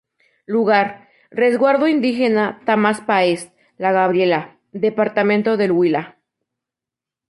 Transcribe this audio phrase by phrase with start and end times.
[0.47, 0.87] Lugar:
[1.29, 3.41] Resguardo Indígena Tama Páez
[3.77, 6.17] La Gabriela, departamento del Huila.